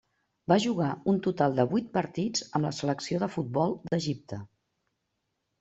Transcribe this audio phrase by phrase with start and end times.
[0.51, 4.45] Va jugar un total de vuit partits amb la selecció de futbol d'Egipte.